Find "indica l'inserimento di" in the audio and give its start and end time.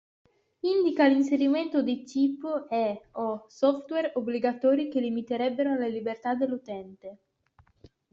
0.61-2.03